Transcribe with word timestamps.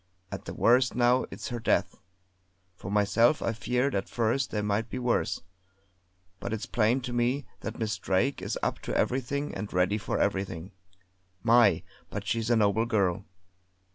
At 0.31 0.45
the 0.45 0.53
worst 0.55 0.95
now 0.95 1.27
it's 1.29 1.49
her 1.49 1.59
death! 1.59 1.99
For 2.75 2.89
myself 2.89 3.39
I 3.39 3.53
feared 3.53 3.93
at 3.93 4.09
first 4.09 4.49
there 4.49 4.63
might 4.63 4.89
be 4.89 4.97
worse; 4.97 5.43
but 6.39 6.51
it's 6.53 6.65
plain 6.65 7.01
to 7.01 7.13
me 7.13 7.45
that 7.59 7.77
Miss 7.77 7.99
Drake 7.99 8.41
is 8.41 8.57
up 8.63 8.79
to 8.79 8.97
everything 8.97 9.53
and 9.53 9.71
ready 9.71 9.99
for 9.99 10.17
everything. 10.17 10.71
My! 11.43 11.83
but 12.09 12.25
she's 12.25 12.49
a 12.49 12.55
noble 12.55 12.87
girl! 12.87 13.25